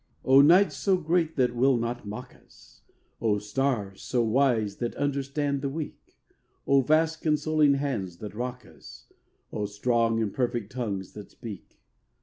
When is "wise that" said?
4.23-4.95